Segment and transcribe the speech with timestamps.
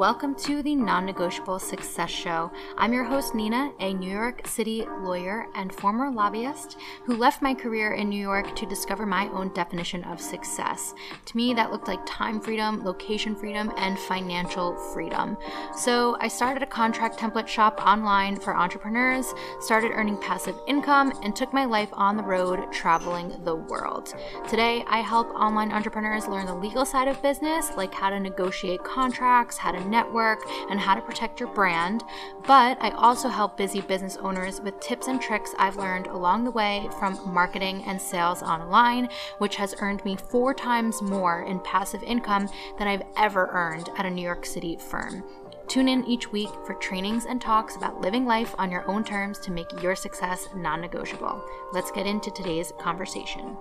[0.00, 2.50] Welcome to the Non Negotiable Success Show.
[2.78, 7.52] I'm your host, Nina, a New York City lawyer and former lobbyist who left my
[7.52, 10.94] career in New York to discover my own definition of success.
[11.26, 15.36] To me, that looked like time freedom, location freedom, and financial freedom.
[15.76, 21.36] So I started a contract template shop online for entrepreneurs, started earning passive income, and
[21.36, 24.14] took my life on the road traveling the world.
[24.48, 28.82] Today, I help online entrepreneurs learn the legal side of business, like how to negotiate
[28.82, 30.40] contracts, how to network,
[30.70, 32.04] and how to protect your brand.
[32.46, 36.50] But I also help busy business owners with tips and tricks I've learned along the
[36.50, 39.08] way from marketing and sales online,
[39.38, 42.48] which has earned me four times more in passive income
[42.78, 45.24] than I've ever earned at a New York City firm.
[45.70, 49.38] Tune in each week for trainings and talks about living life on your own terms
[49.38, 51.44] to make your success non negotiable.
[51.72, 53.56] Let's get into today's conversation.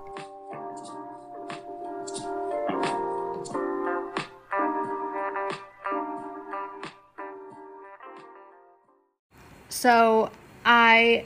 [9.80, 10.30] So
[10.66, 11.24] I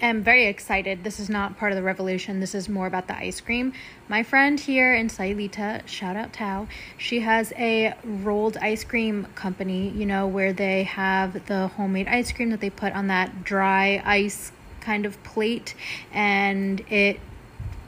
[0.00, 1.04] am very excited.
[1.04, 2.40] This is not part of the revolution.
[2.40, 3.74] This is more about the ice cream.
[4.08, 6.66] My friend here in Sayulita, shout out Tao,
[6.98, 12.32] she has a rolled ice cream company, you know, where they have the homemade ice
[12.32, 15.76] cream that they put on that dry ice kind of plate
[16.12, 17.20] and it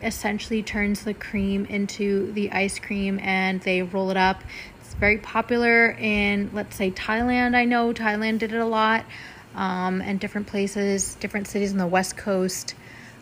[0.01, 4.45] essentially turns the cream into the ice cream and they roll it up.
[4.81, 7.57] It's very popular in, let's say, Thailand.
[7.57, 9.05] I know Thailand did it a lot
[9.55, 12.75] um, and different places, different cities on the West Coast.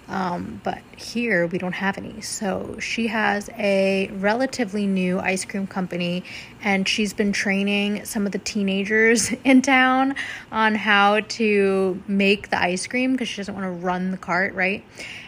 [0.08, 2.20] Um, but here we don't have any.
[2.20, 6.24] So she has a relatively new ice cream company,
[6.62, 10.14] and she's been training some of the teenagers in town
[10.50, 14.54] on how to make the ice cream because she doesn't want to run the cart,
[14.54, 14.84] right?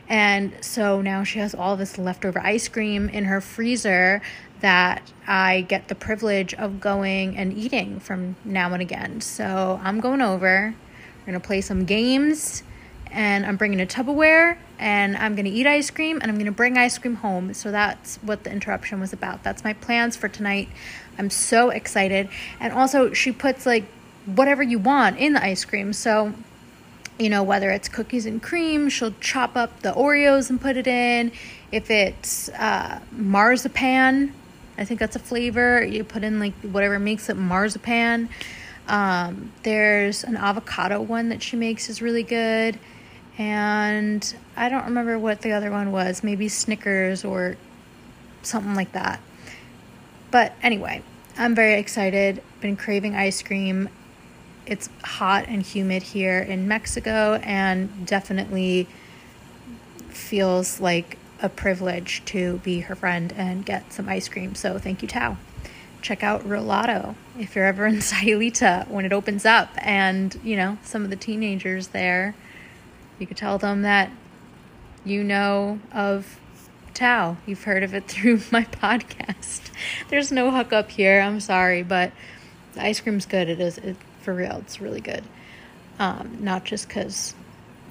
[0.09, 4.21] And so now she has all this leftover ice cream in her freezer
[4.61, 9.21] that I get the privilege of going and eating from now and again.
[9.21, 10.75] So I'm going over
[11.27, 12.63] we're to play some games
[13.15, 16.77] and I'm bringing a Tupperware and I'm to eat ice cream and I'm to bring
[16.77, 17.55] ice cream home.
[17.55, 19.43] So that's what the interruption was about.
[19.45, 20.69] That's my plans for tonight.
[21.17, 22.29] I'm so excited.
[22.59, 23.85] And also, she puts like
[24.27, 25.93] whatever you want in the ice cream.
[25.93, 26.35] So,
[27.19, 30.89] you know, whether it's cookies and cream, she'll chop up the Oreos and put it
[30.89, 31.31] in.
[31.71, 34.35] If it's uh, marzipan,
[34.77, 38.29] I think that's a flavor, you put in like whatever makes it marzipan.
[38.89, 42.79] Um, there's an avocado one that she makes is really good.
[43.39, 47.57] And I don't remember what the other one was, maybe Snickers or
[48.43, 49.21] something like that.
[50.31, 51.03] But anyway,
[51.37, 52.43] I'm very excited.
[52.61, 53.89] Been craving ice cream.
[54.67, 58.87] It's hot and humid here in Mexico and definitely
[60.09, 64.55] feels like a privilege to be her friend and get some ice cream.
[64.55, 65.37] So thank you, Tao
[66.05, 69.71] check out Rolato if you're ever in Sayulita when it opens up.
[69.79, 72.37] And, you know, some of the teenagers there,
[73.19, 74.13] you could tell them that
[75.05, 76.39] you know of
[76.93, 77.39] Tao.
[77.47, 79.71] You've heard of it through my podcast.
[80.11, 81.21] There's no hookup here.
[81.21, 82.13] I'm sorry, but
[82.75, 83.49] the ice cream's good.
[83.49, 84.59] It is it, for real.
[84.59, 85.25] It's really good.
[85.99, 87.35] Um, not just because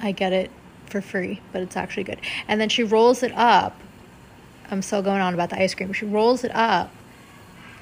[0.01, 0.51] I get it
[0.85, 2.19] for free, but it's actually good.
[2.47, 3.79] And then she rolls it up.
[4.69, 5.93] I'm still going on about the ice cream.
[5.93, 6.91] She rolls it up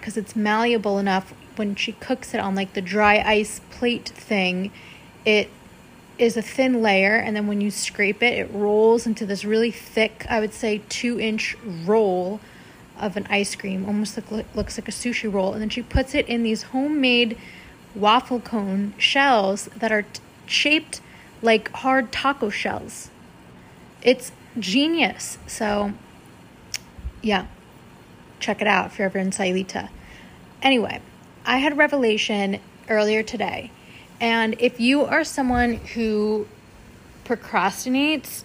[0.01, 4.71] because it's malleable enough when she cooks it on like the dry ice plate thing
[5.23, 5.49] it
[6.17, 9.71] is a thin layer and then when you scrape it it rolls into this really
[9.71, 12.39] thick i would say two inch roll
[12.99, 16.13] of an ice cream almost look, looks like a sushi roll and then she puts
[16.13, 17.37] it in these homemade
[17.95, 21.01] waffle cone shells that are t- shaped
[21.41, 23.09] like hard taco shells.
[24.01, 25.37] It's genius.
[25.47, 25.93] So
[27.21, 27.45] yeah
[28.41, 29.89] check it out if you're ever in Sayulita.
[30.61, 31.01] Anyway,
[31.45, 32.59] I had a revelation
[32.89, 33.71] earlier today.
[34.19, 36.47] And if you are someone who
[37.25, 38.43] procrastinates,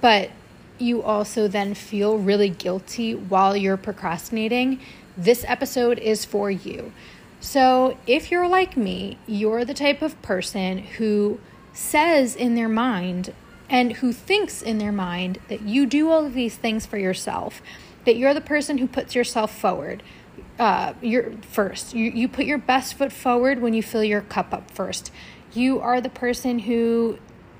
[0.00, 0.30] but
[0.78, 4.80] you also then feel really guilty while you're procrastinating,
[5.16, 6.92] this episode is for you.
[7.40, 11.40] So, if you're like me, you're the type of person who
[11.72, 13.32] says in their mind
[13.68, 17.62] and who thinks in their mind that you do all of these things for yourself
[18.04, 20.02] that you're the person who puts yourself forward.
[20.58, 21.94] Uh, you're first.
[21.94, 25.10] You, you put your best foot forward when you fill your cup up first.
[25.52, 27.18] You are the person who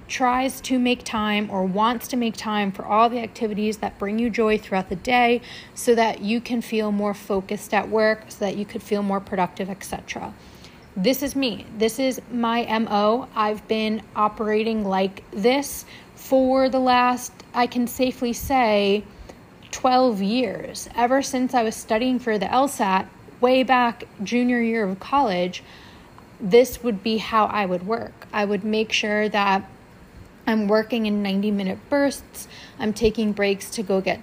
[0.09, 4.19] tries to make time or wants to make time for all the activities that bring
[4.19, 5.41] you joy throughout the day
[5.75, 9.21] so that you can feel more focused at work, so that you could feel more
[9.21, 10.35] productive, etc.
[10.97, 11.65] This is me.
[11.79, 13.27] This is my MO.
[13.35, 19.05] I've been operating like this for the last, I can safely say,
[19.73, 20.89] 12 years.
[20.95, 23.09] Ever since I was studying for the LSAT
[23.41, 25.65] way back junior year of college,
[26.41, 28.27] this would be how I would work.
[28.33, 29.69] I would make sure that
[30.47, 32.49] I'm working in 90 minute bursts.
[32.79, 34.21] I'm taking breaks to go get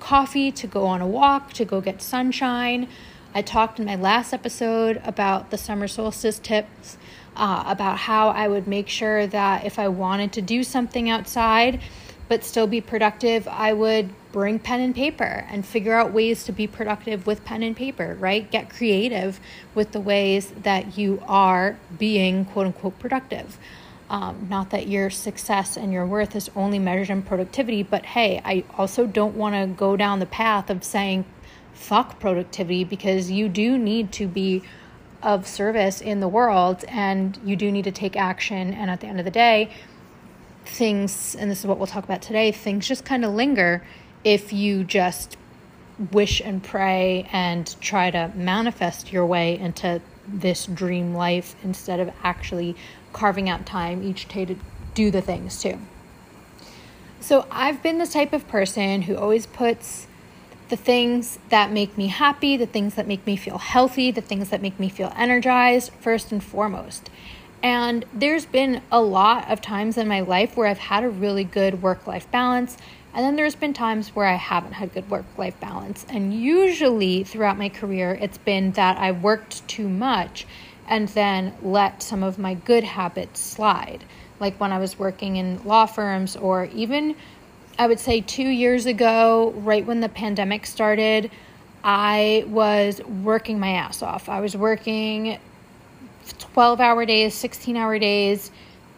[0.00, 2.88] coffee, to go on a walk, to go get sunshine.
[3.34, 6.96] I talked in my last episode about the summer solstice tips,
[7.36, 11.80] uh, about how I would make sure that if I wanted to do something outside
[12.28, 16.52] but still be productive, I would bring pen and paper and figure out ways to
[16.52, 18.50] be productive with pen and paper, right?
[18.50, 19.40] Get creative
[19.74, 23.58] with the ways that you are being quote unquote productive.
[24.10, 28.40] Um, not that your success and your worth is only measured in productivity, but hey,
[28.44, 31.24] I also don't want to go down the path of saying
[31.74, 34.62] fuck productivity because you do need to be
[35.22, 38.72] of service in the world and you do need to take action.
[38.72, 39.70] And at the end of the day,
[40.68, 43.82] things, and this is what we'll talk about today, things just kind of linger
[44.24, 45.36] if you just
[46.12, 52.10] wish and pray and try to manifest your way into this dream life instead of
[52.22, 52.76] actually
[53.12, 54.54] carving out time each day to
[54.94, 55.78] do the things too.
[57.20, 60.06] So I've been the type of person who always puts
[60.68, 64.50] the things that make me happy, the things that make me feel healthy, the things
[64.50, 67.10] that make me feel energized first and foremost.
[67.62, 71.44] And there's been a lot of times in my life where I've had a really
[71.44, 72.76] good work life balance.
[73.14, 76.06] And then there's been times where I haven't had good work life balance.
[76.08, 80.46] And usually throughout my career, it's been that I worked too much
[80.86, 84.04] and then let some of my good habits slide.
[84.40, 87.16] Like when I was working in law firms, or even
[87.78, 91.30] I would say two years ago, right when the pandemic started,
[91.82, 94.28] I was working my ass off.
[94.28, 95.38] I was working
[96.38, 98.50] 12 hour days, 16 hour days,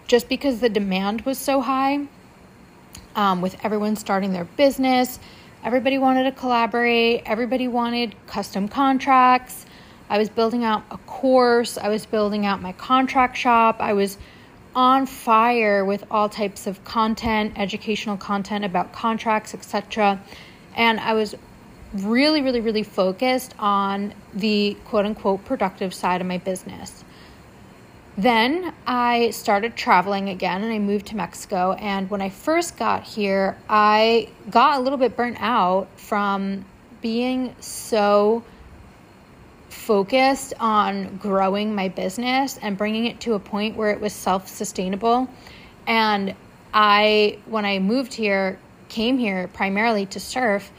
[0.06, 2.06] just because the demand was so high.
[3.16, 5.18] Um, with everyone starting their business,
[5.64, 9.66] everybody wanted to collaborate, everybody wanted custom contracts.
[10.08, 14.16] I was building out a course, I was building out my contract shop, I was
[14.74, 20.20] on fire with all types of content, educational content about contracts, etc.
[20.76, 21.34] And I was
[21.92, 27.04] really, really, really focused on the quote unquote productive side of my business.
[28.20, 31.72] Then I started traveling again and I moved to Mexico.
[31.72, 36.66] And when I first got here, I got a little bit burnt out from
[37.00, 38.44] being so
[39.70, 44.48] focused on growing my business and bringing it to a point where it was self
[44.48, 45.26] sustainable.
[45.86, 46.34] And
[46.74, 48.58] I, when I moved here,
[48.90, 50.70] came here primarily to surf.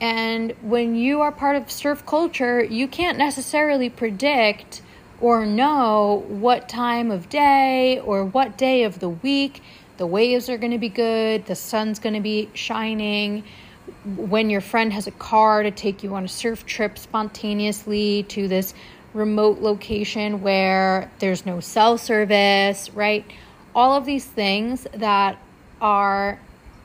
[0.00, 4.82] And when you are part of surf culture, you can't necessarily predict
[5.20, 9.62] or know what time of day or what day of the week
[9.96, 13.42] the waves are going to be good, the sun's going to be shining
[14.16, 18.46] when your friend has a car to take you on a surf trip spontaneously to
[18.46, 18.74] this
[19.12, 23.24] remote location where there's no cell service, right?
[23.74, 25.38] All of these things that
[25.80, 26.38] are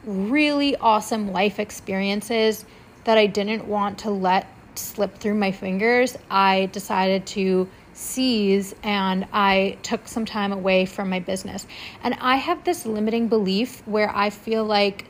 [0.06, 2.66] really awesome life experiences
[3.04, 9.28] that I didn't want to let slip through my fingers, I decided to seize and
[9.32, 11.66] I took some time away from my business.
[12.04, 15.06] And I have this limiting belief where I feel like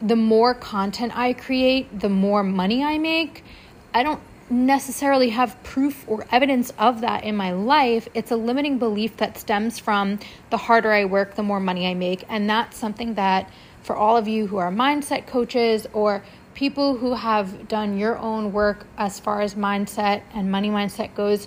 [0.00, 3.44] the more content I create, the more money I make.
[3.92, 8.08] I don't necessarily have proof or evidence of that in my life.
[8.14, 10.18] It's a limiting belief that stems from
[10.50, 12.24] the harder I work, the more money I make.
[12.28, 13.50] And that's something that,
[13.82, 16.22] for all of you who are mindset coaches or
[16.54, 21.46] people who have done your own work as far as mindset and money mindset goes,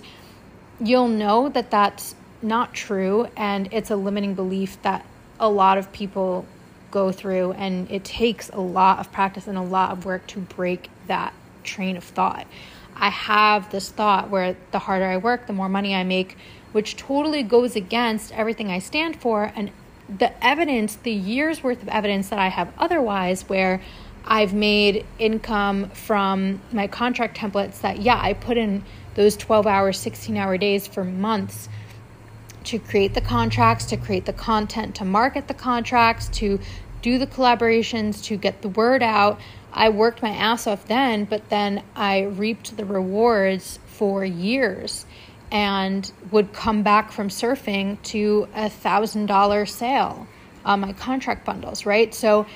[0.80, 3.28] you'll know that that's not true.
[3.36, 5.06] And it's a limiting belief that
[5.38, 6.44] a lot of people
[6.90, 10.40] go through, and it takes a lot of practice and a lot of work to
[10.40, 11.32] break that
[11.64, 12.46] train of thought.
[12.94, 16.36] I have this thought where the harder I work, the more money I make,
[16.72, 19.52] which totally goes against everything I stand for.
[19.56, 19.70] And
[20.08, 23.80] the evidence, the years worth of evidence that I have otherwise, where
[24.24, 28.84] I've made income from my contract templates that, yeah, I put in
[29.14, 31.68] those 12 hour, 16 hour days for months
[32.64, 36.60] to create the contracts, to create the content, to market the contracts, to
[37.02, 39.40] do the collaborations, to get the word out.
[39.72, 45.06] I worked my ass off then, but then I reaped the rewards for years
[45.50, 50.26] and would come back from surfing to a thousand dollar sale
[50.64, 52.14] on my contract bundles, right?
[52.14, 52.46] So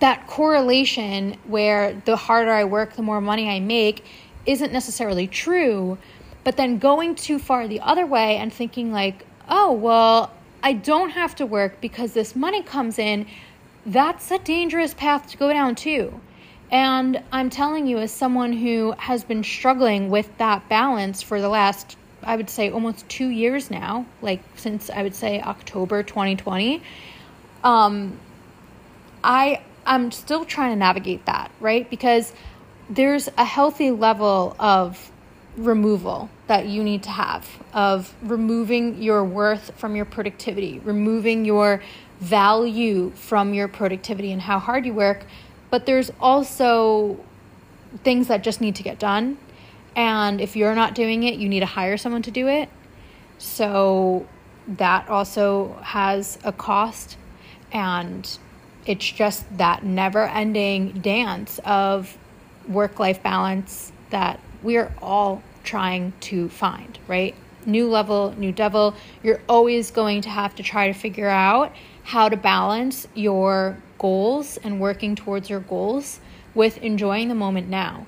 [0.00, 4.04] that correlation where the harder I work, the more money I make
[4.46, 5.98] isn't necessarily true.
[6.44, 10.30] But then going too far the other way and thinking, like, oh, well,
[10.62, 13.26] I don't have to work because this money comes in,
[13.86, 16.20] that's a dangerous path to go down too.
[16.70, 21.48] And I'm telling you, as someone who has been struggling with that balance for the
[21.48, 26.82] last, I would say, almost two years now, like since I would say October 2020,
[27.62, 28.18] um,
[29.22, 31.88] I I'm still trying to navigate that, right?
[31.88, 32.32] Because
[32.88, 35.10] there's a healthy level of
[35.56, 41.82] removal that you need to have of removing your worth from your productivity, removing your
[42.20, 45.24] value from your productivity and how hard you work.
[45.70, 47.18] But there's also
[48.02, 49.38] things that just need to get done.
[49.96, 52.68] And if you're not doing it, you need to hire someone to do it.
[53.38, 54.26] So
[54.66, 57.16] that also has a cost.
[57.72, 58.38] And
[58.86, 62.18] it's just that never ending dance of
[62.68, 67.34] work life balance that we're all trying to find, right?
[67.66, 68.94] New level, new devil.
[69.22, 71.72] You're always going to have to try to figure out
[72.04, 76.20] how to balance your goals and working towards your goals
[76.54, 78.06] with enjoying the moment now.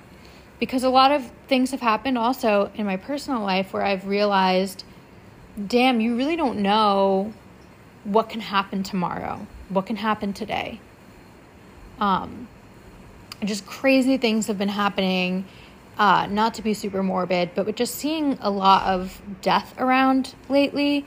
[0.59, 4.85] Because a lot of things have happened also in my personal life where I've realized,
[5.67, 7.33] damn, you really don't know
[8.05, 10.81] what can happen tomorrow, what can happen today.
[11.99, 12.49] Um,
[13.47, 15.45] just crazy things have been happening.
[15.99, 20.35] Uh, not to be super morbid, but with just seeing a lot of death around
[20.51, 21.07] lately,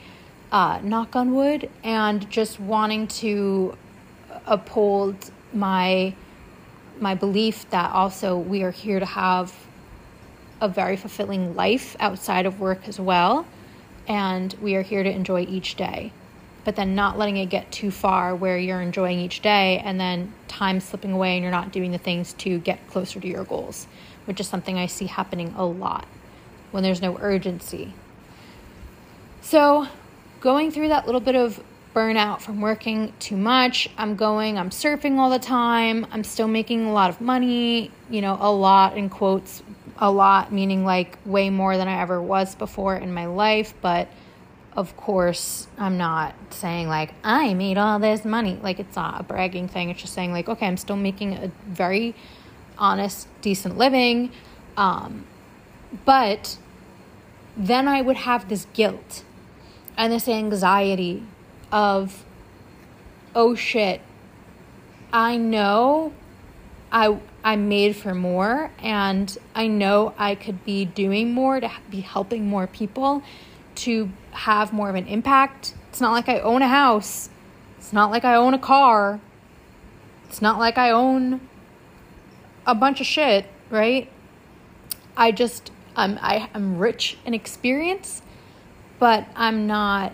[0.51, 3.77] uh, knock on wood, and just wanting to
[4.46, 6.13] uphold my
[7.00, 9.55] my belief that also we are here to have
[10.60, 13.46] a very fulfilling life outside of work as well,
[14.08, 16.12] and we are here to enjoy each day
[16.66, 20.34] but then not letting it get too far where you're enjoying each day and then
[20.48, 23.88] time slipping away and you're not doing the things to get closer to your goals,
[24.25, 26.08] which is something I see happening a lot
[26.72, 27.94] when there's no urgency.
[29.42, 29.88] So,
[30.42, 31.62] going through that little bit of
[31.96, 36.86] burnout from working too much, I'm going, I'm surfing all the time, I'm still making
[36.86, 39.63] a lot of money, you know, a lot in quotes,
[39.98, 44.08] a lot meaning like way more than I ever was before in my life, but
[44.76, 48.60] of course, I'm not saying like I made all this money.
[48.62, 49.90] Like it's not a bragging thing.
[49.90, 52.16] It's just saying like, okay, I'm still making a very
[52.78, 54.32] honest, decent living.
[54.78, 55.26] Um,
[56.06, 56.58] but
[57.58, 59.24] then I would have this guilt
[59.98, 61.24] and this anxiety
[61.72, 62.24] of,
[63.36, 64.02] oh shit,
[65.12, 66.14] I know
[66.92, 72.02] I I'm made for more and I know I could be doing more to be
[72.02, 73.24] helping more people
[73.79, 75.74] to have more of an impact.
[75.89, 77.29] It's not like I own a house.
[77.77, 79.19] It's not like I own a car.
[80.27, 81.41] It's not like I own
[82.65, 84.09] a bunch of shit, right?
[85.17, 88.21] I just I'm I, I'm rich in experience,
[89.00, 90.13] but I'm not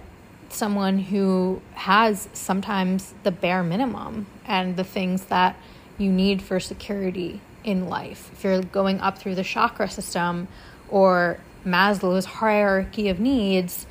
[0.50, 5.58] someone who has sometimes the bare minimum and the things that
[5.98, 8.30] you need for security in life.
[8.34, 10.48] If you're going up through the chakra system
[10.90, 13.88] or Maslow's hierarchy of needs,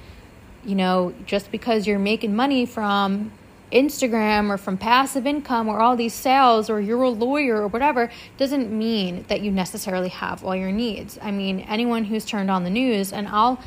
[0.65, 3.33] you know, just because you're making money from
[3.73, 8.11] Instagram or from passive income or all these sales or you're a lawyer or whatever
[8.39, 11.19] doesn't mean that you necessarily have all your needs.
[11.21, 13.61] I mean, anyone who's turned on the news, and I'll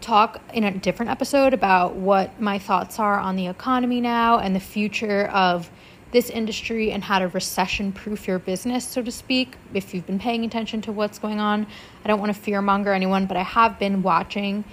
[0.00, 4.54] talk in a different episode about what my thoughts are on the economy now and
[4.54, 5.70] the future of
[6.12, 10.18] this industry and how to recession proof your business, so to speak, if you've been
[10.18, 11.66] paying attention to what's going on.
[12.04, 14.64] I don't want to fear monger anyone, but I have been watching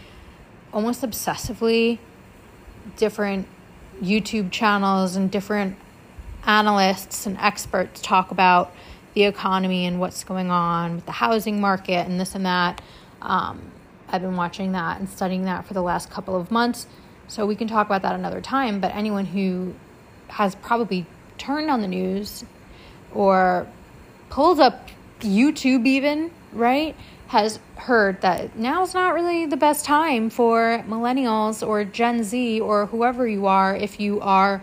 [0.74, 1.98] almost obsessively
[2.98, 3.48] different
[4.02, 5.78] YouTube channels and different
[6.46, 8.74] analysts and experts talk about
[9.14, 12.82] the economy and what's going on with the housing market and this and that.
[13.22, 13.72] Um,
[14.10, 16.88] I've been watching that and studying that for the last couple of months.
[17.28, 18.80] So we can talk about that another time.
[18.80, 19.76] But anyone who
[20.30, 21.06] has probably
[21.40, 22.44] turned on the news
[23.14, 23.68] or
[24.30, 24.90] pulled up
[25.22, 26.96] YouTube, even, right,
[27.28, 32.88] has heard that now's not really the best time for millennials or Gen Z or
[32.88, 34.62] whoever you are if you are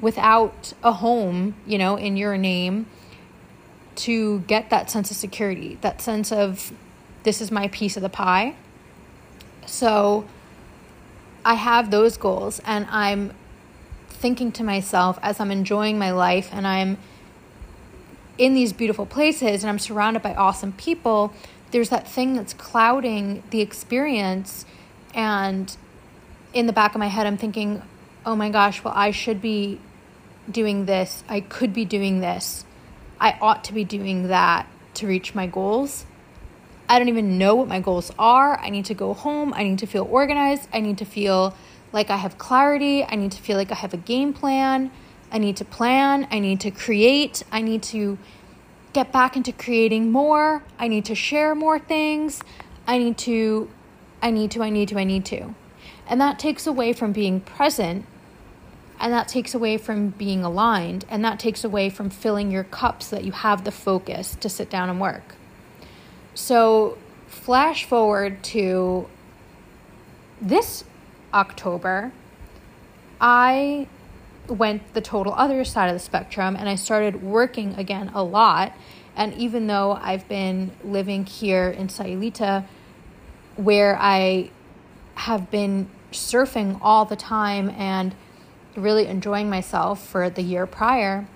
[0.00, 2.86] without a home, you know, in your name
[3.94, 6.72] to get that sense of security, that sense of
[7.22, 8.54] this is my piece of the pie.
[9.64, 10.26] So
[11.44, 13.32] I have those goals and I'm
[14.26, 16.98] thinking to myself as I'm enjoying my life and I'm
[18.38, 21.32] in these beautiful places and I'm surrounded by awesome people,
[21.70, 24.66] there's that thing that's clouding the experience.
[25.14, 25.74] And
[26.52, 27.80] in the back of my head, I'm thinking,
[28.24, 29.80] oh my gosh, well, I should be
[30.50, 31.22] doing this.
[31.28, 32.64] I could be doing this.
[33.20, 36.04] I ought to be doing that to reach my goals.
[36.88, 38.58] I don't even know what my goals are.
[38.58, 39.54] I need to go home.
[39.54, 40.68] I need to feel organized.
[40.72, 41.54] I need to feel
[41.96, 43.04] like I have clarity.
[43.04, 44.90] I need to feel like I have a game plan.
[45.32, 46.28] I need to plan.
[46.30, 47.42] I need to create.
[47.50, 48.18] I need to
[48.92, 50.62] get back into creating more.
[50.78, 52.42] I need to share more things.
[52.86, 53.70] I need to,
[54.22, 55.54] I need to, I need to, I need to.
[56.06, 58.04] And that takes away from being present.
[59.00, 61.06] And that takes away from being aligned.
[61.08, 64.50] And that takes away from filling your cup so that you have the focus to
[64.50, 65.34] sit down and work.
[66.34, 69.08] So, flash forward to
[70.42, 70.84] this
[71.32, 72.12] October,
[73.20, 73.88] I
[74.48, 78.72] went the total other side of the spectrum and I started working again a lot.
[79.16, 82.64] And even though I've been living here in Sayulita,
[83.56, 84.50] where I
[85.14, 88.14] have been surfing all the time and
[88.76, 91.26] really enjoying myself for the year prior,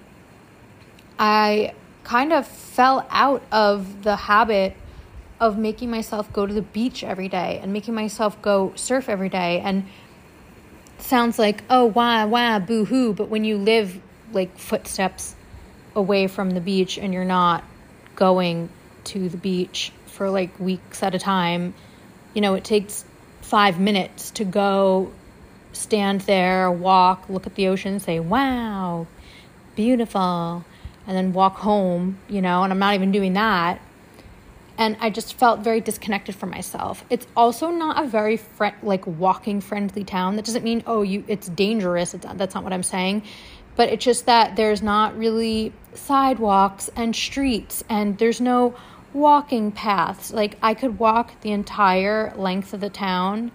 [1.18, 4.76] I kind of fell out of the habit
[5.40, 9.30] of making myself go to the beach every day and making myself go surf every
[9.30, 9.85] day and
[10.99, 13.99] sounds like oh wah wah boo hoo but when you live
[14.32, 15.35] like footsteps
[15.97, 17.64] away from the beach and you're not
[18.16, 18.68] going
[19.02, 21.73] to the beach for like weeks at a time
[22.35, 23.04] you know it takes
[23.40, 25.11] 5 minutes to go
[25.73, 29.06] stand there walk look at the ocean say wow
[29.75, 30.64] beautiful
[31.06, 33.80] and then walk home you know and I'm not even doing that
[34.81, 37.05] and I just felt very disconnected from myself.
[37.11, 40.37] It's also not a very friend like walking friendly town.
[40.37, 42.15] That doesn't mean oh you it's dangerous.
[42.15, 43.23] It's, that's not what I'm saying.
[43.77, 48.75] But it's just that there's not really sidewalks and streets and there's no
[49.13, 50.33] walking paths.
[50.33, 53.53] Like I could walk the entire length of the town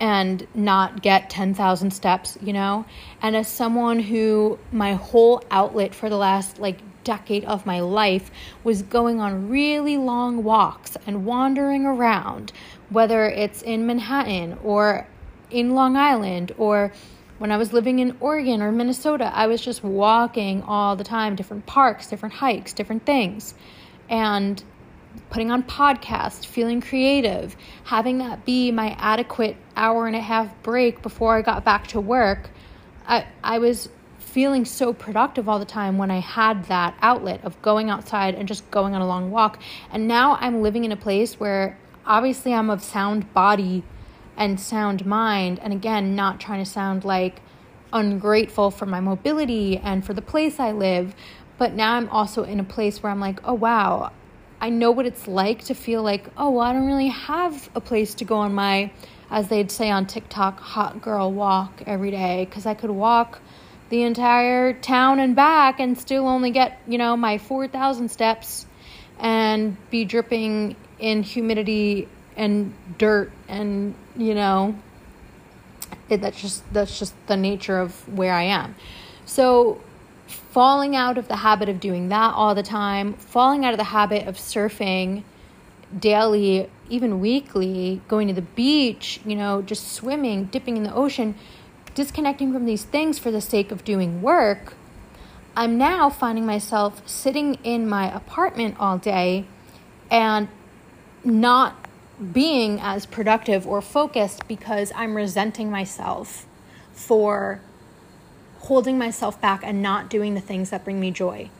[0.00, 2.84] and not get 10,000 steps, you know?
[3.22, 8.30] And as someone who my whole outlet for the last like decade of my life
[8.64, 12.52] was going on really long walks and wandering around,
[12.90, 15.06] whether it's in Manhattan or
[15.50, 16.92] in Long Island or
[17.38, 21.34] when I was living in Oregon or Minnesota, I was just walking all the time,
[21.34, 23.54] different parks, different hikes, different things.
[24.08, 24.62] And
[25.30, 31.02] putting on podcasts, feeling creative, having that be my adequate hour and a half break
[31.02, 32.48] before I got back to work.
[33.06, 33.88] I, I was
[34.32, 38.48] feeling so productive all the time when I had that outlet of going outside and
[38.48, 39.60] just going on a long walk.
[39.90, 43.84] And now I'm living in a place where obviously I'm of sound body
[44.34, 45.60] and sound mind.
[45.62, 47.42] And again, not trying to sound like
[47.92, 51.14] ungrateful for my mobility and for the place I live.
[51.58, 54.12] But now I'm also in a place where I'm like, oh, wow,
[54.62, 57.82] I know what it's like to feel like, oh, well, I don't really have a
[57.82, 58.92] place to go on my,
[59.30, 62.46] as they'd say on TikTok, hot girl walk every day.
[62.48, 63.38] Because I could walk
[63.92, 68.64] the entire town and back and still only get, you know, my 4,000 steps
[69.18, 74.74] and be dripping in humidity and dirt and, you know,
[76.08, 78.74] it, that's just that's just the nature of where I am.
[79.26, 79.78] So
[80.26, 83.84] falling out of the habit of doing that all the time, falling out of the
[83.84, 85.22] habit of surfing
[85.98, 91.34] daily, even weekly, going to the beach, you know, just swimming, dipping in the ocean,
[91.94, 94.74] disconnecting from these things for the sake of doing work,
[95.56, 99.46] I'm now finding myself sitting in my apartment all day
[100.10, 100.48] and
[101.24, 101.76] not
[102.32, 106.46] being as productive or focused because I'm resenting myself
[106.92, 107.60] for
[108.60, 111.50] holding myself back and not doing the things that bring me joy.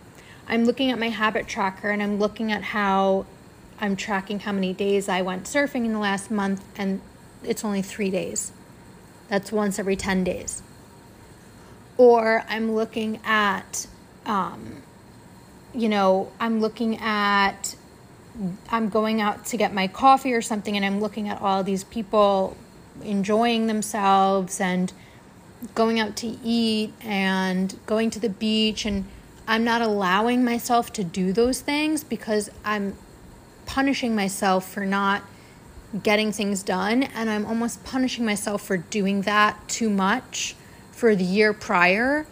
[0.47, 3.27] I'm looking at my habit tracker and I'm looking at how
[3.81, 7.01] I'm tracking how many days I went surfing in the last month, and
[7.43, 8.53] it's only three days.
[9.33, 10.63] That's once every 10 days.
[11.97, 13.87] Or I'm looking at,
[14.27, 14.83] um,
[15.73, 17.75] you know, I'm looking at,
[18.69, 21.83] I'm going out to get my coffee or something, and I'm looking at all these
[21.83, 22.59] people
[23.03, 24.93] enjoying themselves and
[25.75, 29.07] going out to eat and going to the beach and
[29.49, 32.99] I'm not allowing myself to do those things because I'm
[33.65, 35.23] punishing myself for not
[36.01, 40.55] getting things done and I'm almost punishing myself for doing that too much
[40.91, 42.27] for the year prior.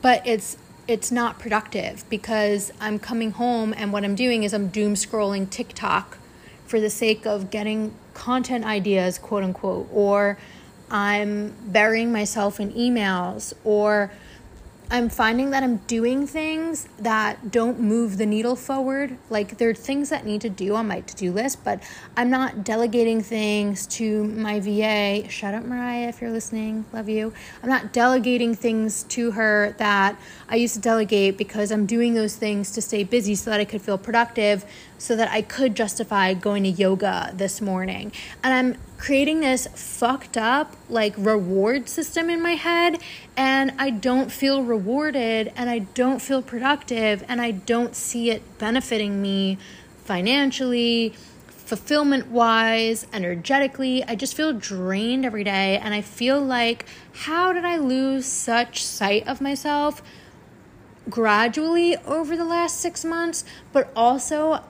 [0.00, 0.56] But it's
[0.88, 5.48] it's not productive because I'm coming home and what I'm doing is I'm doom scrolling
[5.48, 6.18] TikTok
[6.66, 10.38] for the sake of getting content ideas quote unquote or
[10.90, 14.10] I'm burying myself in emails or
[14.92, 19.16] I'm finding that I'm doing things that don't move the needle forward.
[19.30, 21.82] Like there are things that need to do on my to-do list, but
[22.14, 25.26] I'm not delegating things to my VA.
[25.30, 26.84] Shut up, Mariah, if you're listening.
[26.92, 27.32] Love you.
[27.62, 30.18] I'm not delegating things to her that
[30.50, 33.64] I used to delegate because I'm doing those things to stay busy so that I
[33.64, 34.66] could feel productive,
[35.02, 38.12] so that I could justify going to yoga this morning.
[38.44, 43.00] And I'm creating this fucked up like reward system in my head
[43.36, 48.58] and I don't feel rewarded and I don't feel productive and I don't see it
[48.58, 49.58] benefiting me
[50.04, 51.14] financially,
[51.48, 54.04] fulfillment wise, energetically.
[54.04, 58.84] I just feel drained every day and I feel like how did I lose such
[58.84, 60.00] sight of myself
[61.10, 64.62] gradually over the last 6 months, but also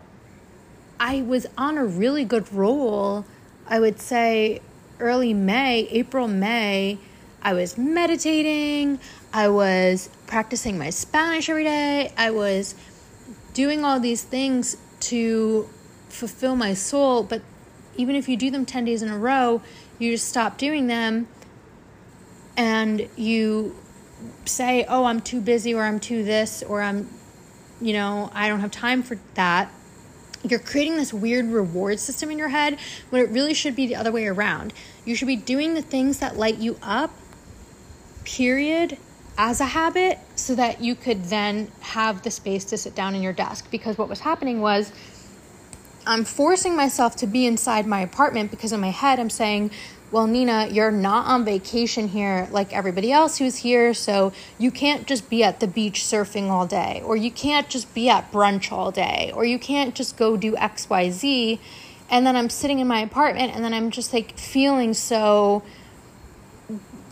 [1.04, 3.26] I was on a really good roll.
[3.66, 4.62] I would say
[5.00, 6.98] early May, April, May,
[7.42, 9.00] I was meditating,
[9.32, 12.76] I was practicing my Spanish every day, I was
[13.52, 15.68] doing all these things to
[16.08, 17.42] fulfill my soul, but
[17.96, 19.60] even if you do them 10 days in a row,
[19.98, 21.26] you just stop doing them
[22.56, 23.74] and you
[24.44, 27.08] say, "Oh, I'm too busy or I'm too this or I'm
[27.80, 29.68] you know, I don't have time for that."
[30.44, 32.78] You're creating this weird reward system in your head
[33.10, 34.72] when it really should be the other way around.
[35.04, 37.12] You should be doing the things that light you up,
[38.24, 38.98] period,
[39.38, 43.22] as a habit, so that you could then have the space to sit down in
[43.22, 43.70] your desk.
[43.70, 44.92] Because what was happening was,
[46.06, 49.70] I'm forcing myself to be inside my apartment because in my head I'm saying,
[50.12, 55.06] well, Nina, you're not on vacation here like everybody else who's here, so you can't
[55.06, 58.70] just be at the beach surfing all day, or you can't just be at brunch
[58.70, 61.58] all day, or you can't just go do XYZ.
[62.10, 65.62] And then I'm sitting in my apartment and then I'm just like feeling so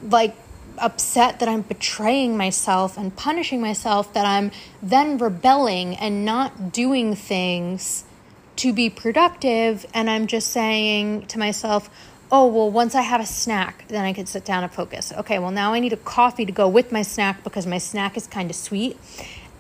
[0.03, 0.37] like
[0.77, 4.51] upset that I'm betraying myself and punishing myself that I'm
[4.83, 8.05] then rebelling and not doing things
[8.57, 9.87] to be productive.
[9.95, 11.89] And I'm just saying to myself,
[12.33, 15.13] oh, well, once I have a snack, then I can sit down and focus.
[15.13, 18.17] Okay, well, now I need a coffee to go with my snack because my snack
[18.17, 18.97] is kind of sweet.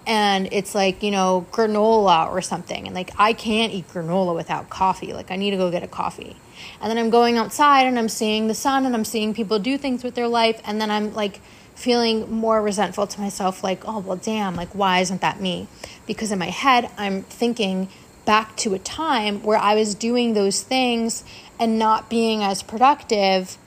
[0.06, 2.87] And it's like, you know, granola or something.
[2.87, 5.12] And like, I can't eat granola without coffee.
[5.12, 6.37] Like, I need to go get a coffee.
[6.80, 9.76] And then I'm going outside and I'm seeing the sun and I'm seeing people do
[9.76, 10.61] things with their life.
[10.64, 11.40] And then I'm like,
[11.80, 15.66] feeling more resentful to myself, like, oh, well, damn, like, why isn't that me?
[16.06, 17.88] Because in my head, I'm thinking
[18.30, 21.24] back to a time where I was doing those things
[21.58, 23.58] and not being as productive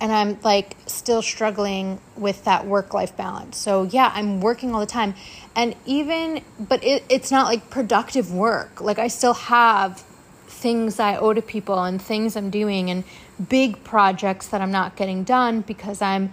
[0.00, 3.56] and I'm like still struggling with that work life balance.
[3.56, 5.14] So yeah, I'm working all the time.
[5.54, 8.80] And even but it, it's not like productive work.
[8.80, 10.00] Like I still have
[10.48, 13.04] things I owe to people and things I'm doing and
[13.48, 16.32] big projects that I'm not getting done because I'm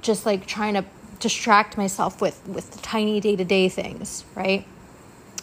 [0.00, 0.84] just like trying to
[1.20, 4.64] distract myself with with the tiny day-to-day things, right?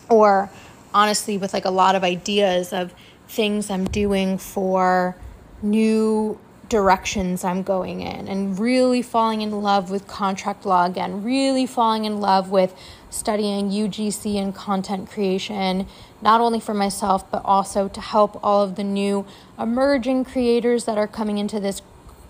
[0.10, 0.50] Or
[0.94, 2.94] honestly with like a lot of ideas of
[3.28, 5.16] things I'm doing for
[5.62, 11.66] new directions I'm going in and really falling in love with contract law again, really
[11.66, 12.76] falling in love with
[13.10, 15.86] studying UGC and content creation,
[16.22, 19.26] not only for myself, but also to help all of the new
[19.60, 21.82] emerging creators that are coming into this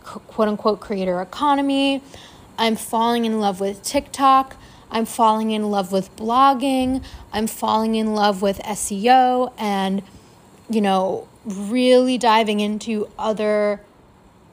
[0.04, 2.02] quote unquote creator economy.
[2.58, 4.58] I'm falling in love with TikTok.
[4.94, 7.04] I'm falling in love with blogging.
[7.34, 10.04] I'm falling in love with SEO and
[10.70, 13.82] you know, really diving into other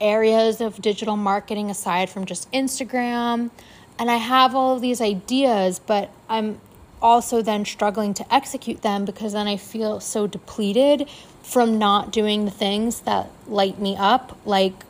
[0.00, 3.50] areas of digital marketing aside from just Instagram.
[3.98, 6.60] And I have all of these ideas, but I'm
[7.02, 11.08] also then struggling to execute them because then I feel so depleted
[11.42, 14.84] from not doing the things that light me up, like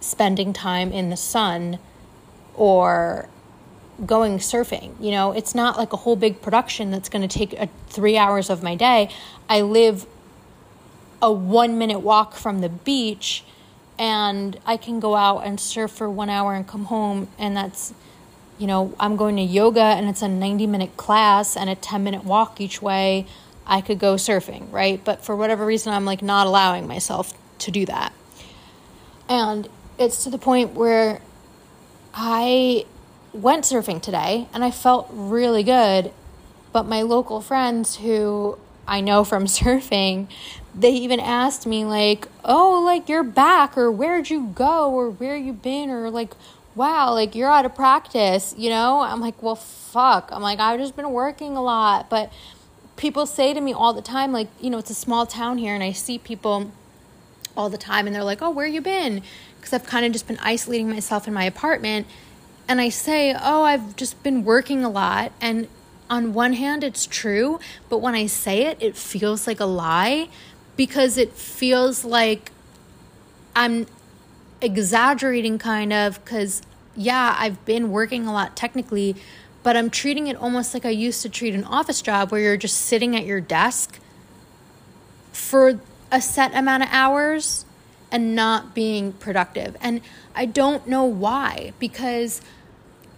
[0.00, 1.78] spending time in the sun
[2.54, 3.28] or
[4.04, 4.94] going surfing.
[5.00, 8.16] You know, it's not like a whole big production that's going to take a, three
[8.16, 9.08] hours of my day.
[9.48, 10.06] I live
[11.22, 13.44] a one minute walk from the beach
[13.98, 17.94] and I can go out and surf for one hour and come home and that's
[18.58, 22.02] you know I'm going to yoga and it's a 90 minute class and a 10
[22.04, 23.26] minute walk each way
[23.66, 27.70] I could go surfing right but for whatever reason I'm like not allowing myself to
[27.70, 28.12] do that
[29.28, 31.20] and it's to the point where
[32.12, 32.84] I
[33.34, 36.12] went surfing today and I felt really good
[36.74, 40.26] but my local friends who I know from surfing,
[40.74, 45.36] they even asked me like, "Oh, like you're back or where'd you go or where
[45.36, 46.34] you been or like
[46.74, 50.80] wow, like you're out of practice, you know?" I'm like, "Well, fuck." I'm like, "I've
[50.80, 52.32] just been working a lot." But
[52.96, 55.74] people say to me all the time like, you know, it's a small town here
[55.74, 56.70] and I see people
[57.56, 59.22] all the time and they're like, "Oh, where you been?"
[59.56, 62.08] Because I've kind of just been isolating myself in my apartment.
[62.66, 65.68] And I say, "Oh, I've just been working a lot." And
[66.08, 70.28] on one hand, it's true, but when I say it, it feels like a lie
[70.76, 72.52] because it feels like
[73.54, 73.86] I'm
[74.60, 76.62] exaggerating, kind of, because
[76.96, 79.16] yeah, I've been working a lot technically,
[79.62, 82.56] but I'm treating it almost like I used to treat an office job where you're
[82.56, 83.98] just sitting at your desk
[85.32, 85.80] for
[86.12, 87.64] a set amount of hours
[88.12, 89.76] and not being productive.
[89.80, 90.00] And
[90.34, 92.40] I don't know why, because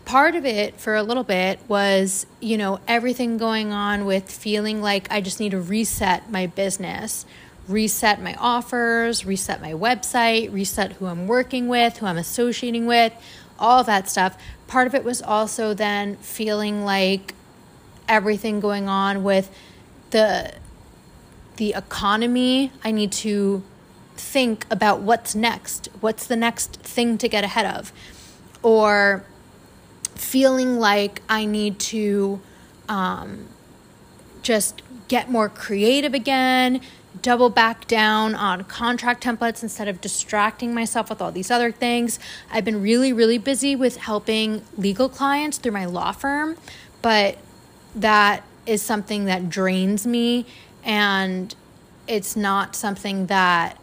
[0.05, 4.81] part of it for a little bit was, you know, everything going on with feeling
[4.81, 7.27] like I just need to reset my business,
[7.67, 13.13] reset my offers, reset my website, reset who I'm working with, who I'm associating with,
[13.59, 14.39] all that stuff.
[14.69, 17.35] Part of it was also then feeling like
[18.09, 19.51] everything going on with
[20.11, 20.53] the
[21.57, 22.71] the economy.
[22.85, 23.63] I need to
[24.17, 25.89] think about what's next.
[26.01, 27.93] What's the next thing to get ahead of?
[28.63, 29.25] Or
[30.15, 32.41] feeling like I need to
[32.89, 33.49] um,
[34.43, 36.81] just get more creative again,
[37.23, 42.19] double back down on contract templates instead of distracting myself with all these other things.
[42.51, 46.57] I've been really, really busy with helping legal clients through my law firm,
[47.03, 47.39] but
[47.95, 50.47] that is something that drains me
[50.85, 51.55] and
[52.07, 53.79] it's not something that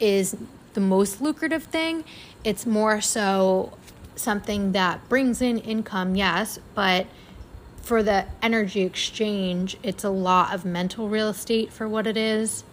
[0.00, 0.36] is
[0.74, 2.04] the most lucrative thing.
[2.44, 3.76] It's more so
[4.16, 7.06] something that brings in income, yes, but
[7.82, 12.64] for the energy exchange, it's a lot of mental real estate for what it is.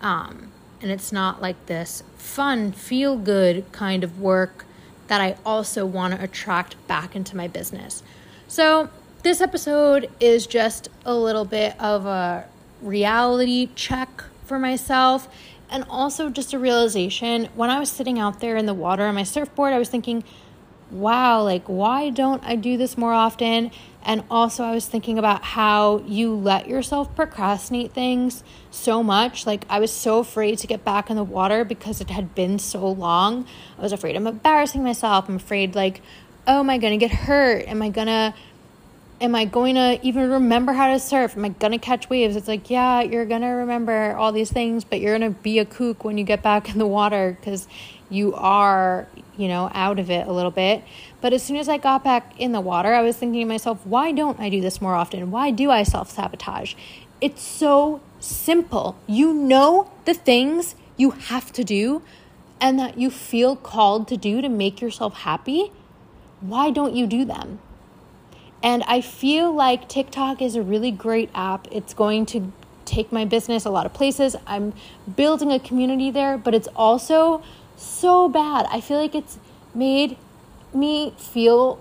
[0.00, 0.50] Um,
[0.82, 4.66] and it's not like this fun, feel good kind of work
[5.06, 8.02] that I also want to attract back into my business.
[8.48, 8.90] So,
[9.22, 12.44] this episode is just a little bit of a
[12.82, 15.28] reality check for myself
[15.74, 19.16] and also just a realization when I was sitting out there in the water on
[19.16, 20.22] my surfboard, I was thinking,
[20.92, 23.72] wow, like, why don't I do this more often?
[24.04, 29.46] And also, I was thinking about how you let yourself procrastinate things so much.
[29.46, 32.60] Like, I was so afraid to get back in the water because it had been
[32.60, 33.44] so long.
[33.76, 35.28] I was afraid I'm embarrassing myself.
[35.28, 36.02] I'm afraid, like,
[36.46, 37.66] oh, am I to get hurt?
[37.66, 38.32] Am I to
[39.20, 41.36] am I going to even remember how to surf?
[41.36, 42.36] Am I going to catch waves?
[42.36, 45.58] It's like, yeah, you're going to remember all these things, but you're going to be
[45.58, 47.68] a kook when you get back in the water because
[48.10, 50.84] you are, you know, out of it a little bit.
[51.20, 53.84] But as soon as I got back in the water, I was thinking to myself,
[53.86, 55.30] why don't I do this more often?
[55.30, 56.74] Why do I self sabotage?
[57.20, 58.96] It's so simple.
[59.06, 62.02] You know the things you have to do
[62.60, 65.72] and that you feel called to do to make yourself happy.
[66.40, 67.60] Why don't you do them?
[68.64, 71.68] And I feel like TikTok is a really great app.
[71.70, 72.50] It's going to
[72.86, 74.36] take my business a lot of places.
[74.46, 74.72] I'm
[75.16, 77.42] building a community there, but it's also
[77.76, 78.66] so bad.
[78.70, 79.38] I feel like it's
[79.74, 80.16] made
[80.72, 81.78] me feel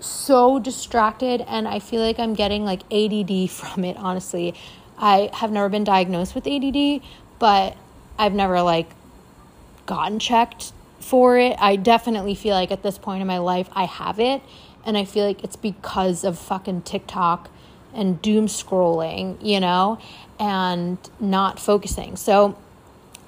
[0.00, 4.54] so distracted and I feel like I'm getting like ADD from it, honestly.
[4.98, 7.00] I have never been diagnosed with ADD,
[7.38, 7.74] but
[8.18, 8.90] I've never like
[9.86, 11.56] gotten checked for it.
[11.58, 14.42] I definitely feel like at this point in my life I have it
[14.88, 17.50] and I feel like it's because of fucking TikTok
[17.94, 19.98] and doom scrolling, you know,
[20.40, 22.16] and not focusing.
[22.16, 22.56] So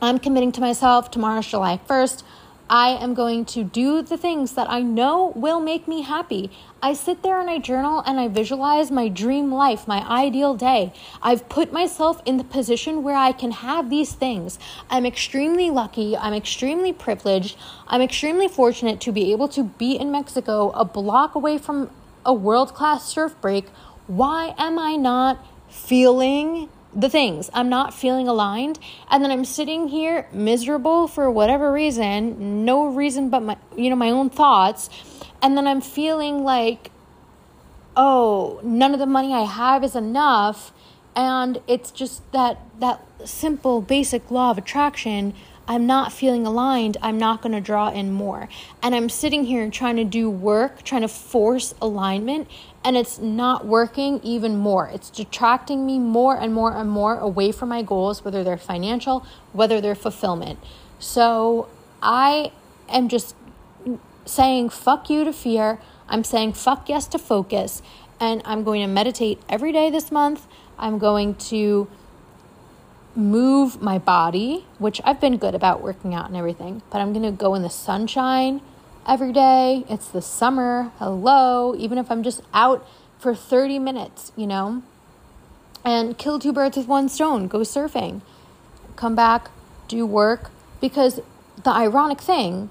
[0.01, 2.23] I'm committing to myself tomorrow's July 1st.
[2.71, 6.53] I am going to do the things that I know will make me happy.
[6.81, 10.93] I sit there and I journal and I visualize my dream life, my ideal day.
[11.21, 14.61] I've put myself in the position where I can have these things.
[14.89, 16.17] I'm extremely lucky.
[16.17, 17.57] I'm extremely privileged.
[17.89, 21.91] I'm extremely fortunate to be able to be in Mexico, a block away from
[22.25, 23.67] a world class surf break.
[24.07, 27.51] Why am I not feeling the things.
[27.55, 28.79] I'm not feeling aligned.
[29.11, 33.97] And then I'm sitting here miserable for whatever reason, no reason but my you know,
[33.97, 34.91] my own thoughts.
[35.43, 36.91] And then I'm feeling like
[37.97, 40.73] oh, none of the money I have is enough.
[41.15, 45.35] And it's just that that simple basic law of attraction
[45.71, 48.49] I'm not feeling aligned, I'm not going to draw in more.
[48.83, 52.51] And I'm sitting here trying to do work, trying to force alignment,
[52.85, 54.89] and it's not working even more.
[54.89, 59.25] It's detracting me more and more and more away from my goals, whether they're financial,
[59.53, 60.59] whether they're fulfillment.
[60.99, 61.69] So
[62.03, 62.51] I
[62.89, 63.37] am just
[64.25, 65.79] saying fuck you to fear.
[66.09, 67.81] I'm saying fuck yes to focus.
[68.19, 70.49] And I'm going to meditate every day this month.
[70.81, 71.89] I'm going to
[73.15, 77.25] move my body, which I've been good about working out and everything, but I'm going
[77.25, 78.61] to go in the sunshine
[79.07, 79.85] every day.
[79.89, 80.93] It's the summer.
[80.99, 81.75] Hello.
[81.77, 82.87] Even if I'm just out
[83.19, 84.83] for 30 minutes, you know,
[85.85, 88.21] and kill two birds with one stone, go surfing,
[88.97, 89.51] come back,
[89.89, 90.51] do work.
[90.81, 91.21] Because
[91.63, 92.71] the ironic thing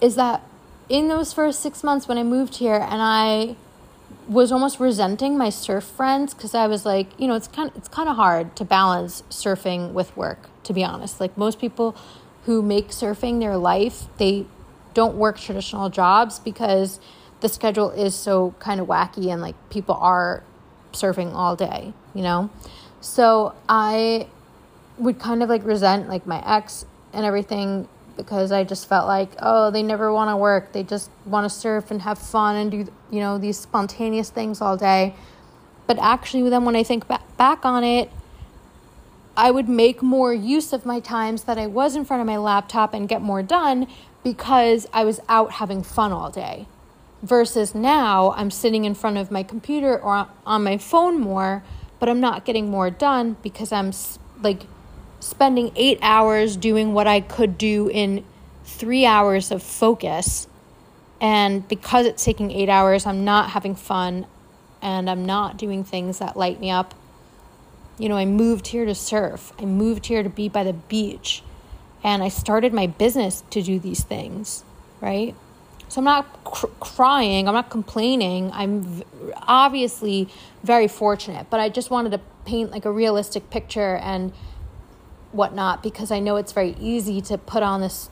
[0.00, 0.42] is that
[0.88, 3.56] in those first six months when I moved here and I
[4.28, 7.76] was almost resenting my surf friends because I was like, you know, it's kind of,
[7.76, 11.20] it's kind of hard to balance surfing with work, to be honest.
[11.20, 11.96] Like most people
[12.44, 14.46] who make surfing their life, they
[14.94, 16.98] don't work traditional jobs because
[17.40, 20.42] the schedule is so kind of wacky and like people are
[20.92, 22.50] surfing all day, you know?
[23.00, 24.28] So I
[24.98, 29.30] would kind of like resent like my ex and everything because I just felt like,
[29.40, 30.72] oh, they never want to work.
[30.72, 34.60] They just want to surf and have fun and do, you know, these spontaneous things
[34.60, 35.14] all day.
[35.86, 37.04] But actually, then when I think
[37.36, 38.10] back on it,
[39.36, 42.38] I would make more use of my times that I was in front of my
[42.38, 43.86] laptop and get more done
[44.24, 46.66] because I was out having fun all day.
[47.22, 51.62] Versus now, I'm sitting in front of my computer or on my phone more,
[51.98, 53.92] but I'm not getting more done because I'm
[54.40, 54.62] like
[55.20, 58.24] spending eight hours doing what I could do in
[58.64, 60.46] three hours of focus.
[61.20, 64.26] And because it's taking eight hours, I'm not having fun
[64.82, 66.94] and I'm not doing things that light me up.
[67.98, 71.42] You know, I moved here to surf, I moved here to be by the beach,
[72.04, 74.64] and I started my business to do these things,
[75.00, 75.34] right?
[75.88, 78.50] So I'm not cr- crying, I'm not complaining.
[78.52, 79.04] I'm v-
[79.42, 80.28] obviously
[80.62, 84.32] very fortunate, but I just wanted to paint like a realistic picture and
[85.36, 88.10] whatnot because I know it's very easy to put on this,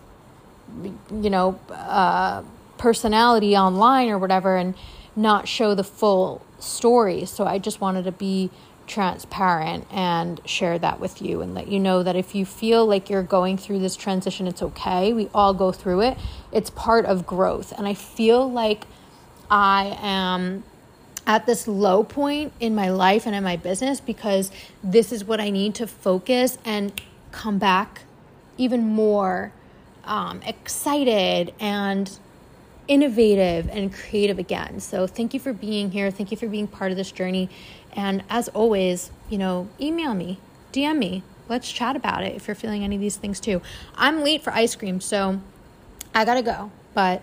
[1.10, 2.42] you know, uh,
[2.78, 4.74] personality online or whatever and
[5.16, 7.24] not show the full story.
[7.24, 8.50] So I just wanted to be
[8.86, 13.08] transparent and share that with you and let you know that if you feel like
[13.08, 15.12] you're going through this transition, it's okay.
[15.12, 16.18] We all go through it,
[16.52, 17.72] it's part of growth.
[17.76, 18.84] And I feel like
[19.50, 20.64] I am
[21.26, 24.50] at this low point in my life and in my business because
[24.82, 26.92] this is what I need to focus and
[27.34, 28.02] come back
[28.56, 29.52] even more
[30.04, 32.18] um, excited and
[32.86, 34.78] innovative and creative again.
[34.78, 36.10] So, thank you for being here.
[36.10, 37.50] Thank you for being part of this journey.
[37.92, 40.38] And as always, you know, email me,
[40.72, 41.22] DM me.
[41.48, 43.60] Let's chat about it if you're feeling any of these things too.
[43.96, 45.40] I'm late for ice cream, so
[46.14, 46.70] I gotta go.
[46.94, 47.22] But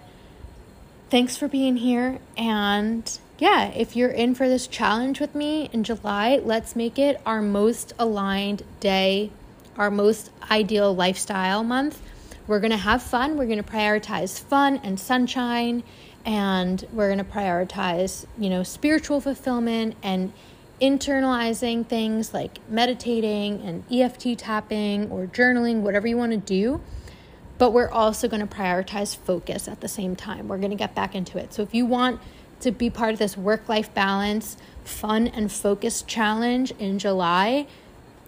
[1.10, 2.20] thanks for being here.
[2.38, 7.20] And yeah, if you're in for this challenge with me in July, let's make it
[7.26, 9.32] our most aligned day,
[9.78, 12.02] our most ideal lifestyle month
[12.48, 13.38] we're going to have fun.
[13.38, 15.84] We're going to prioritize fun and sunshine,
[16.26, 20.34] and we're going to prioritize, you know, spiritual fulfillment and
[20.82, 26.82] internalizing things like meditating and EFT tapping or journaling, whatever you want to do.
[27.60, 30.48] But we're also going to prioritize focus at the same time.
[30.48, 31.54] We're going to get back into it.
[31.54, 32.20] So if you want
[32.62, 37.68] to be part of this work life balance, fun and focus challenge in July,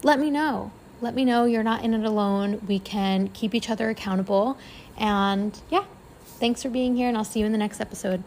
[0.04, 0.72] let me know
[1.04, 2.62] let me know you're not in it alone.
[2.68, 4.58] We can keep each other accountable.
[4.98, 5.84] And yeah,
[6.40, 8.24] thanks for being here, and I'll see you in the next episode.